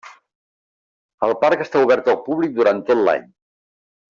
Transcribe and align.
El 1.27 1.33
parc 1.43 1.61
està 1.67 1.83
obert 1.89 2.09
al 2.15 2.19
públic 2.31 2.57
durant 2.59 2.83
tot 2.89 3.05
l'any. 3.07 3.31